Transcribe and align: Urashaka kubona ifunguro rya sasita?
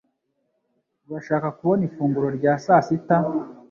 Urashaka 1.07 1.47
kubona 1.57 1.81
ifunguro 1.89 2.27
rya 2.37 2.53
sasita? 2.65 3.17